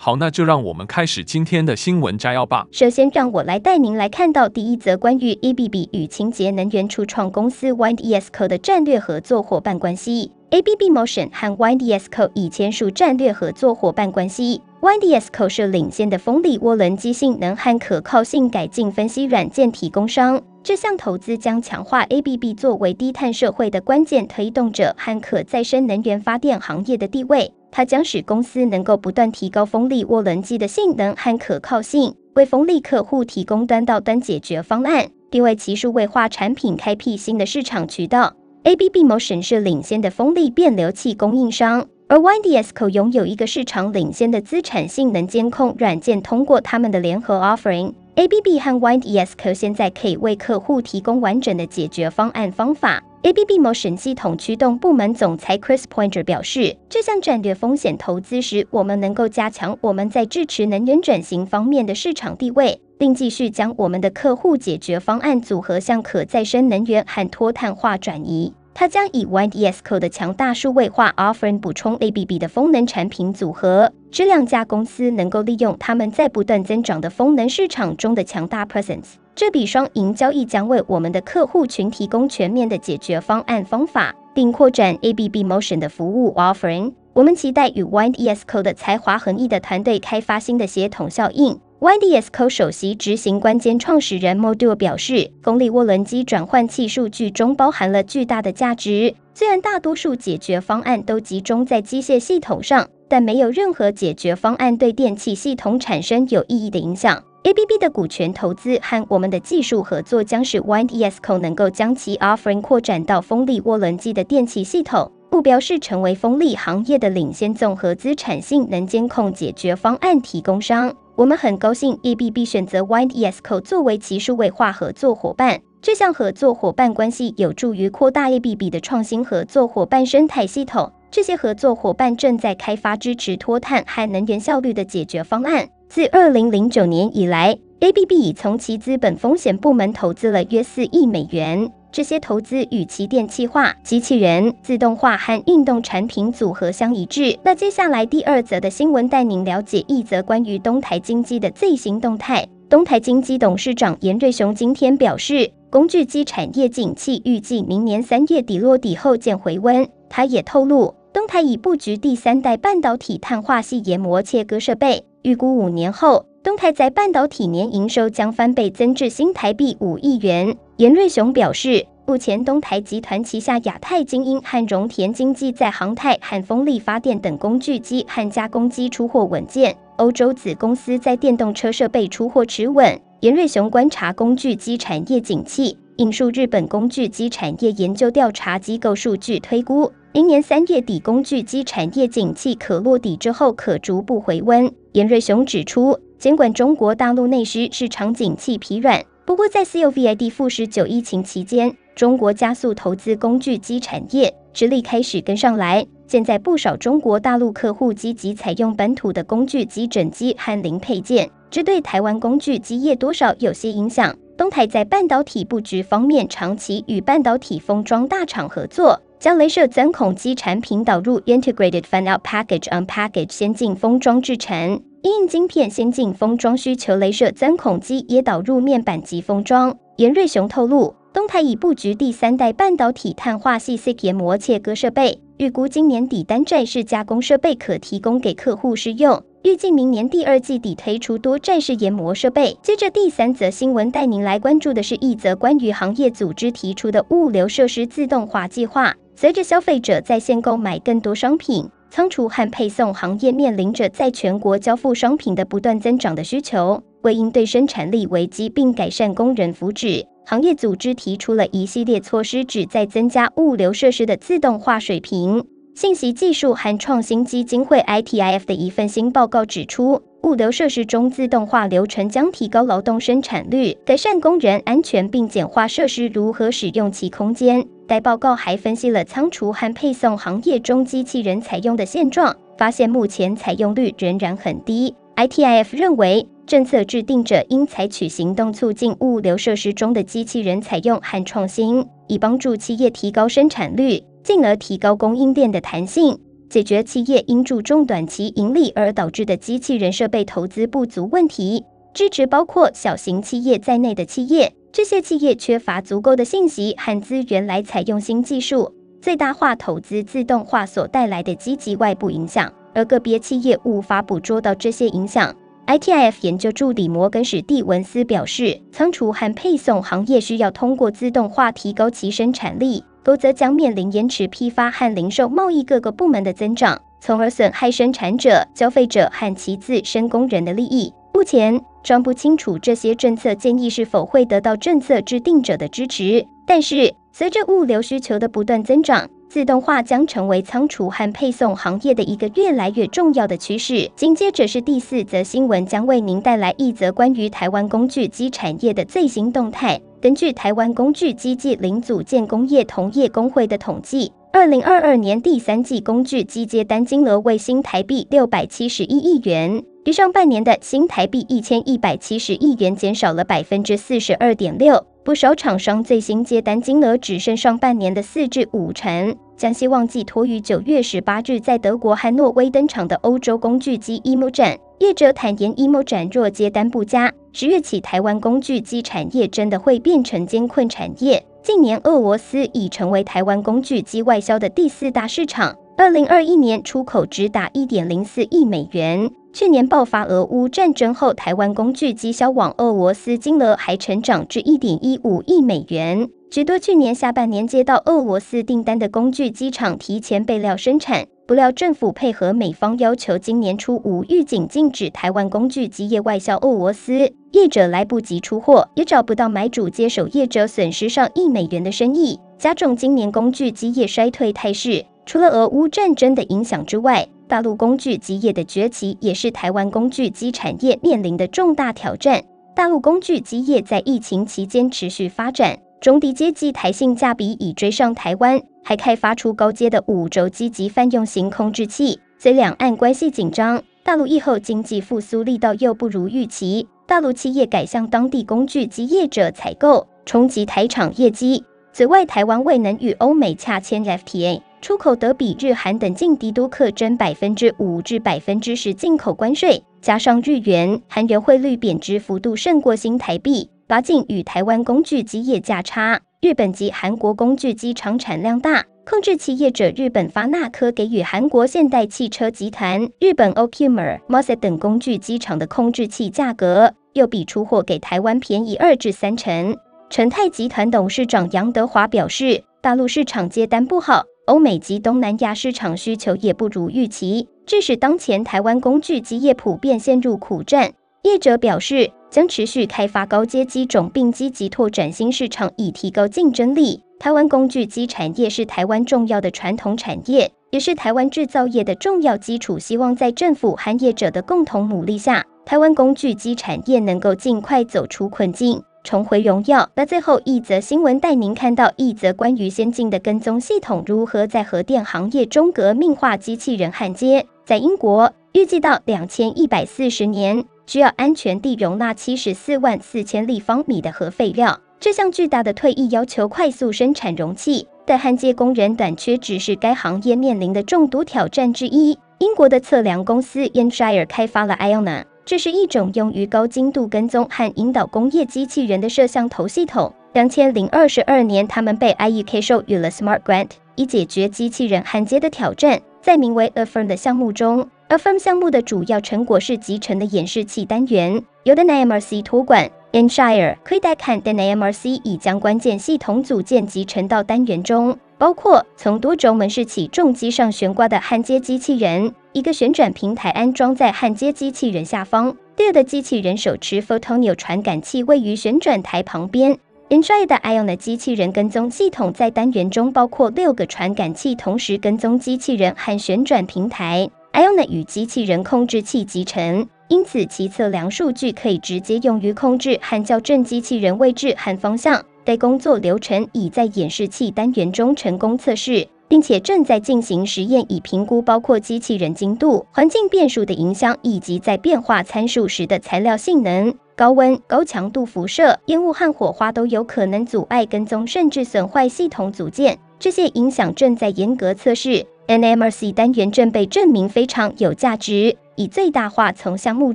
[0.00, 2.66] 好，那就让我们开始今天的新闻摘要吧。
[2.70, 10.30] 首先，让我来带您来看到第一则关于 ABB 与清洁能源初创公司 Wind ESCO 的战略合作伙伴关系。
[10.50, 14.62] ABB Motion 和 Wind ESCO 已签署战略合作伙伴关系。
[14.80, 20.40] Wind ESCO 是领先的风力涡轮机性能和可靠性改进分析软件提供商。
[20.62, 27.52] 这项投资将强化 ABB 作为低碳社会的关键推动者和可再生能源发电行业的地位。
[27.70, 38.32] 它将使公司能够不断提高风力涡轮机的性能和可靠性，为风力客户提供端到端解决方案，并为其数位化产品开辟新的市场渠道。
[38.68, 46.20] ABB 某省是领先的风力变流器供应商，而 Wind ESCO 拥有一个市场领先的资产性能监控软件。
[46.20, 53.02] 通过他们的联合 offering，ABB 和 Wind ESCO 现在可以为客户提供完整的解决方案方法。
[53.22, 68.52] ABB 某省系统驱动部门总裁 Chris Pointer 表示，这项战略风险投资时，我们能够加强我们在支持能源转型方面的市场地位，并继续将我们的客户解决方案组合向可再生能源和脱碳化转移。
[68.80, 79.14] 他将以 Wind ESCO 的强大数位化 offering 补充 ABB 的风能产品组合，这两家公司能够利用他们在不断增长的风能市场中的强大 presence。
[79.34, 86.92] 这笔双赢交易将为我们的客户群提供全面的解决方案方法，并扩展 ABB Motion 的服务 offering。
[87.14, 91.58] 我们期待与 Wind ESCO 的才华横溢的团队开发新的协同效应。
[91.80, 99.14] Wind ESCO 首席执行官兼创始人 Moduo 表示，风力涡轮机转换器数据中包含了巨大的价值。
[99.32, 107.22] 虽然大多数解决方案都集中在机械系统上，但没有任何解决方案对电气系统产生有意义的影响。
[107.44, 120.92] ABB 的股权投资和我们的技术合作将使 Wind ESCO 能够将其 offering 扩展到风力涡轮机的电气系统，目标是成为风力行业的领先综合资产性能监控解决方案提供商。
[121.18, 125.60] 我们很高兴 ABB 选择 Wind ESCO 作为其数位化合作伙伴。
[125.82, 130.92] 这项合作伙伴关系有助于扩大 ABB 的创新合作伙伴生态系统。
[131.10, 135.68] 这些合作伙伴正在开发支持脱碳和能源效率的解决方案。
[135.88, 141.68] 自二零零九年以来，ABB 已从其资本风险部门投资了约四亿美元。
[141.90, 147.38] 这些投资与其电气化、机器人、自动化和运动产品组合相一致。
[147.42, 152.46] 那接下来第二则的新闻带您了解一则关于东台精机的最新动态。
[152.68, 159.88] 东台精机董事长严瑞雄今天表示，工具机产业景气预计明年三月底落底后见回温。
[160.10, 165.04] 他也透露，东台已布局第三代半导体碳化系研磨切割设备。
[165.22, 170.56] 预估五年后，东台在半导体年营收将翻倍，增至新台币五亿元。
[170.78, 182.96] 严瑞雄表示，目前东台集团旗下亚太精英和荣田经济在航太和风力发电等工具机和加工机出货稳健，欧洲子公司在电动车设备出货持稳。
[183.22, 189.90] 严瑞雄观察工具机产业景气，引述日本工具机产业研究调查机构数据推估。
[190.12, 194.72] 明年三月底，工具机产业景气可落底之后，可逐步回温。
[194.92, 205.86] 严瑞雄指出，尽管中国大陆内需市场景气疲软，不过在 COVID 负十九疫情期间，中国加速投资工具机产业，实力开始跟上来。
[206.06, 214.16] 现在不少中国大陆客户积极采用本土的工具机整机和零配件，这对台湾工具机业多少有些影响。
[214.34, 218.98] 东台在半导体布局方面，长期与半导体封装大厂合作。
[219.20, 229.76] 将镭射钻孔机产品导入 Integrated Fan-Out Package on Package 先进封装制程，因应晶片先进封装需求，镭射钻孔机也导入面板级封装。
[229.96, 239.22] 严瑞雄透露，东台已布局第三代半导体碳化矽 SiC 研磨切割设备，预估今年底单站式加工设备可提供给客户试用。
[239.44, 242.58] 预计明年第二季底推出多站式研磨设备。
[242.60, 248.96] 接着第三则新闻带您来关注的是一则关于行业组织提出的物流设施自动化计划。
[249.14, 256.82] 随着消费者在线购买更多商品，仓储和配送行业面临着在全国交付商品的不断增长的需求。
[257.02, 265.44] 为应对生产力危机并改善工人福祉，行业组织提出了一系列措施，旨在增加物流设施的自动化水平。
[265.74, 277.64] 信息技术和创新基金会 ITIF 的一份新报告指出，物流设施中自动化流程将提高劳动生产率，改善工人安全，并简化设施如何使用其空间。
[277.88, 284.94] 该报告还分析了仓储和配送行业中机器人采用的现状，发现目前采用率仍然很低。
[285.16, 296.18] ITIF 认为，政策制定者应采取行动，促进物流设施中的机器人采用和创新，以帮助企业提高生产率，进而提高供应链的弹性。
[296.50, 304.52] 解决企业因注重短期盈利而导致的机器人设备投资不足问题，支持包括小型企业在内的企业。
[304.70, 315.34] 这些企业缺乏足够的信息和资源来采用新技术，最大化投资自动化所带来的积极外部影响，而个别企业无法捕捉到这些影响。
[315.66, 322.84] ITIF 研究助理摩根史蒂文斯表示，仓储和配送行业需要通过自动化提高其生产力。
[323.04, 330.92] 否则将面临延迟批发和零售贸易各个部门的增长，从而损害生产者、消费者和其自身工人的利益。
[331.12, 336.26] 目前尚不清楚这些政策建议是否会得到政策制定者的支持。
[336.46, 343.90] 但是，随着物流需求的不断增长，自动化将成为仓储和配送行业的一个越来越重要的趋势。
[343.96, 349.78] 紧接着是第四则新闻，将为您带来一则关于台湾工具机产业的最新动态。
[350.00, 364.84] 根据台湾工具机暨零组件工业同业公会的统计，二零二二年第三季工具机接单金额为新台币六百七十一亿元，比上半年的新台币一千一百七十亿元减少了百分之四十二点六。
[365.02, 374.58] 不少厂商最新接单金额只剩上半年的四至五成，将希望寄托于九月十八日在德国和挪威登场的欧洲工具机 EMO 展。
[374.78, 381.24] 业者坦言，EMO 展若接单不佳，十月起台湾工具机产业真的会变成艰困产业。
[381.42, 389.10] 近年，俄罗斯已成为台湾工具机外销的第四大市场，二零二一年出口直达一点零四亿美元。
[389.32, 396.08] 去年爆发俄乌战争后，台湾工具机销往俄罗斯金额还成长至一点一五亿美元。
[396.30, 401.06] 许多去年下半年接到俄罗斯订单的工具机厂提前备料生产。
[401.28, 414.86] 不料政府配合美方要求，今年初无预警禁止台湾工具机业外销俄罗斯，业者来不及出货，也找不到买主接手，业者损失上亿美元的生意，加重今年工具机业衰退态势。
[415.04, 422.24] 除了俄乌战争的影响之外，大陆工具机业的崛起也是台湾工具机产业面临的重大挑战。
[422.56, 425.58] 大陆工具机业在疫情期间持续发展。
[425.80, 432.00] 中低阶机台性价比已追上台湾，还开发出高阶的五轴机及泛用型控制器。
[432.18, 441.44] 虽两岸关系紧张，大陆疫后经济复苏力道又不如预期，大陆企业改向当地工具机业者采购，冲击台厂业绩。
[441.72, 453.48] 此外，台湾未能与欧美洽签 FTA，出口得比日韩等近敌都课征百分之五至百分之十进口关税，加上日元、韩元汇率贬值幅度胜过新台币。
[453.68, 469.54] 拉近与台湾工具机业价差，日本及韩国工具机厂产量大，控制器业者日本发那科给予韩国现代汽车集团、日本 o k u m e r、Moset 等工具机厂的控制器价格，又比出货给台湾便宜二至三成。
[469.90, 480.72] 成泰集团董事长杨德华表示，大陆市场接单不好，欧美及东南亚市场需求也不如预期，致使当前台湾工具机业普遍陷入苦战。
[481.08, 486.82] 业者表示，将持续开发高阶机种，并积极拓展新市场，以提高竞争力。
[487.00, 492.58] 台湾工具机产业是台湾重要的传统产业，也是台湾制造业的重要基础。
[492.58, 499.70] 希望在政府和业者的共同努力下，台湾工具机产业能够尽快走出困境，重回荣耀。
[499.76, 507.24] 那最后一则新闻带您看到一则关于先进的跟踪系统如何在核电行业中革命化机器人焊接。
[507.46, 510.44] 在英国，预计到两千一百四十年。
[510.68, 521.98] 需要安全地容纳七十四万四千立方米的核废料，这项巨大的退役要求快速生产容器，但焊接工人短缺只是该行业面临的众多挑战之一。
[522.18, 529.90] 英国的测量公司 e n s h i r e 开发了 Iona，这是一种用于高精度跟踪和引导工业机器人的摄像头系统。
[530.12, 535.80] 两千零二十二年，他们被 I E K 授予了 Smart Grant，以解决机器人焊接的挑战。
[536.02, 537.66] 在名为 Affirm 的项目中。
[537.88, 542.70] Afirm 项目的主要成果是集成的演示器单元，由 DynAMRC 托管。
[542.92, 559.56] Yanshire 可以带看 DynAMRC 已将关键系统组件集成到单元中，包括从多轴门式起重机上悬挂的焊接机器人，一个旋转平台安装在焊接机器人下方，第二的机器人手持 Photoneo 传感器位于旋转台旁边。
[559.88, 567.08] Enshire 的 ION 的机器人跟踪系统在单元中包括六个传感器，同时跟踪机器人和旋转平台。
[567.32, 575.04] Iona 与机器人控制器集成，因此其测量数据可以直接用于控制和校正机器人位置和方向。
[575.24, 586.74] 该工作流程已在演示器单元中成功测试，并且正在进行实验，以评估包括机器人精度、环境变数的影响，以及在变化参数时的材料性能。
[586.98, 592.76] 高温、高强度辐射、烟雾和火花都有可能阻碍跟踪，甚至损坏系统组件。
[592.98, 595.06] 这些影响正在严格测试。
[595.28, 599.94] NMRC 单元正被证明非常有价值，以最大化从项目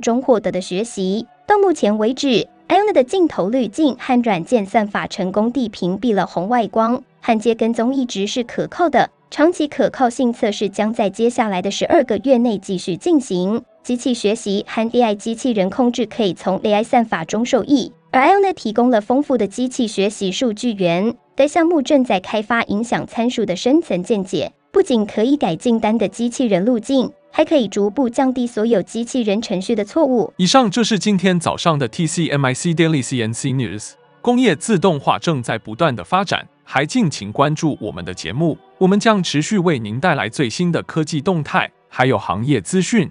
[0.00, 1.26] 中获得的学习。
[1.46, 2.48] 到目前为止。
[2.66, 9.10] Iona 的镜头滤镜和软件算法成功地屏蔽了红外光，焊接跟踪一直是可靠的。
[9.30, 13.62] 长期可靠性测试将在接下来的十二个月内继续进行。
[13.84, 21.14] 机器学习和 AI 机器人控制可以从 AI 算法中受益，而 Iona 提供了丰富的机器学习数据源。
[21.36, 27.12] 该项目正在开发影响参数的深层见解，不仅可以改进单的机器人路径。
[27.36, 30.32] 还可以逐步降低所有机器人程序的错误。
[30.36, 33.90] 以上就是今天早上的 TCMIC Daily CNC News。
[34.22, 43.10] 工业自动化正在不断的发展，还敬请关注我们的节目，我们将持续为您带来最新的科技动态，还有行业资讯。